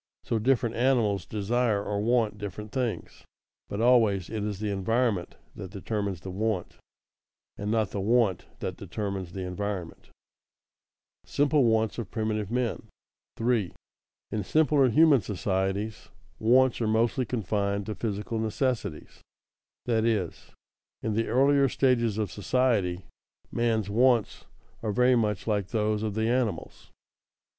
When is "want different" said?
2.01-2.71